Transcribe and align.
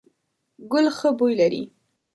ګل 0.71 0.85
ښه 0.97 1.09
بوی 1.17 1.33
لري…. 1.39 1.63